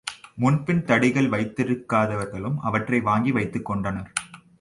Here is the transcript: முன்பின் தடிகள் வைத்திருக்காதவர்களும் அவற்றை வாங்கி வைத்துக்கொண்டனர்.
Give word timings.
முன்பின் 0.35 0.79
தடிகள் 0.85 1.27
வைத்திருக்காதவர்களும் 1.33 2.57
அவற்றை 2.61 3.01
வாங்கி 3.01 3.31
வைத்துக்கொண்டனர். 3.31 4.09